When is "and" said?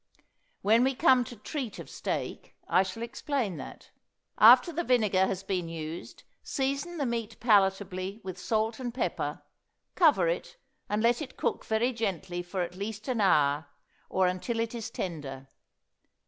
8.79-8.91, 10.89-11.03